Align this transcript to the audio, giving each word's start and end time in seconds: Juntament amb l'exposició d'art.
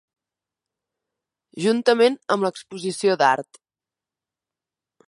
Juntament 1.65 2.17
amb 2.37 2.47
l'exposició 2.49 3.19
d'art. 3.25 3.63